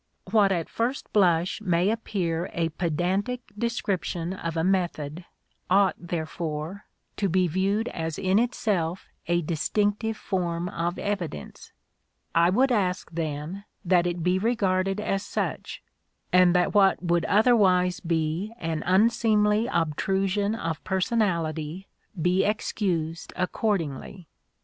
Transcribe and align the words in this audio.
What 0.31 0.51
at 0.51 0.67
first 0.67 1.13
blush 1.13 1.61
may 1.61 1.91
appear 1.91 2.49
a 2.53 2.69
pedantic 2.69 3.41
de 3.55 3.69
scription 3.69 4.33
of 4.33 4.57
a 4.57 4.63
method 4.63 5.25
ought, 5.69 5.93
therefore, 5.99 6.85
to 7.17 7.29
be 7.29 7.47
viewed 7.47 7.87
as 7.89 8.17
in 8.17 8.39
itself 8.39 9.05
a 9.27 9.43
distinctive 9.43 10.17
form 10.17 10.69
of 10.69 10.97
evidence. 10.97 11.71
I 12.33 12.49
would 12.49 12.71
ask, 12.71 13.11
then, 13.11 13.65
that 13.85 14.07
it 14.07 14.23
be 14.23 14.39
regarded 14.39 14.99
as 14.99 15.21
such, 15.23 15.83
and 16.33 16.55
that 16.55 16.73
what 16.73 17.03
would 17.03 17.25
otherwise 17.25 17.99
be 17.99 18.53
an 18.57 18.81
unseemly 18.87 19.67
obtrusion 19.67 20.55
of 20.55 20.83
personality 20.83 21.87
be 22.19 22.43
excused 22.43 23.33
accordingly. 23.35 24.27